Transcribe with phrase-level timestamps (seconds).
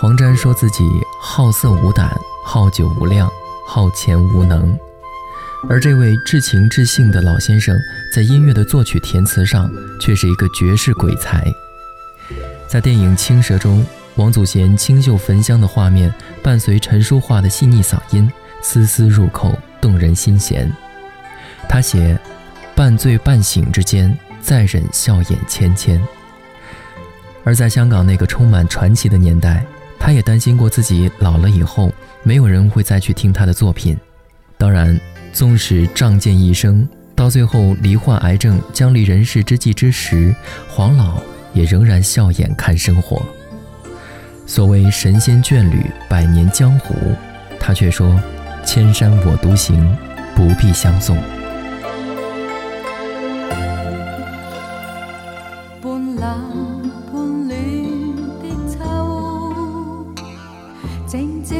[0.00, 0.84] 黄沾说自己
[1.20, 2.10] 好色无胆，
[2.44, 3.28] 好酒无量，
[3.66, 4.78] 好钱无能。
[5.68, 7.76] 而这位至情至性的老先生，
[8.14, 9.68] 在音乐的作曲填词上，
[10.00, 11.44] 却是一个绝世鬼才。
[12.68, 13.84] 在电影《青蛇》中，
[14.14, 18.30] 王祖贤清秀焚香的画面，伴随陈淑桦的细腻嗓音，
[18.62, 20.72] 丝丝入扣，动人心弦。
[21.68, 22.16] 他写
[22.76, 26.00] ：“半醉半醒之间，再忍笑眼千千。”
[27.44, 29.64] 而在香港那个充满传奇的年代，
[29.98, 31.92] 他也担心过自己老了以后，
[32.22, 33.96] 没有人会再去听他的作品。
[34.56, 34.98] 当然。
[35.30, 40.34] 纵使仗剑一生，到最后罹患癌症将离人世之际之时，
[40.68, 41.20] 黄老
[41.52, 43.22] 也仍然笑眼看生活。
[44.46, 46.94] 所谓神仙眷侣，百年江湖，
[47.60, 48.20] 他却说
[48.64, 49.96] ：“千山我独行，
[50.34, 51.16] 不必相送。”
[61.08, 61.57] 静静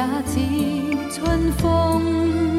[0.00, 2.49] 也似春风。